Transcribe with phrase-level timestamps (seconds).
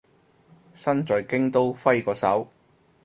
[0.73, 2.47] 身在京都揮個手